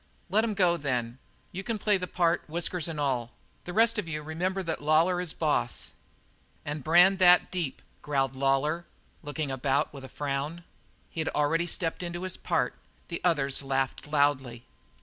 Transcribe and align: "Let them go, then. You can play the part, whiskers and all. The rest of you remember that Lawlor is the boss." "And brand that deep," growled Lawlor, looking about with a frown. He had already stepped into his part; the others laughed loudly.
"Let 0.31 0.41
them 0.41 0.55
go, 0.55 0.77
then. 0.77 1.19
You 1.51 1.61
can 1.63 1.77
play 1.77 1.95
the 1.95 2.07
part, 2.07 2.43
whiskers 2.49 2.87
and 2.87 2.99
all. 2.99 3.33
The 3.65 3.71
rest 3.73 3.99
of 3.99 4.07
you 4.07 4.23
remember 4.23 4.63
that 4.63 4.81
Lawlor 4.81 5.21
is 5.21 5.31
the 5.31 5.37
boss." 5.37 5.91
"And 6.65 6.83
brand 6.83 7.19
that 7.19 7.51
deep," 7.51 7.83
growled 8.01 8.35
Lawlor, 8.35 8.87
looking 9.21 9.51
about 9.51 9.93
with 9.93 10.03
a 10.03 10.09
frown. 10.09 10.63
He 11.11 11.21
had 11.21 11.29
already 11.35 11.67
stepped 11.67 12.01
into 12.01 12.23
his 12.23 12.35
part; 12.35 12.73
the 13.09 13.21
others 13.23 13.61
laughed 13.61 14.07
loudly. 14.07 14.63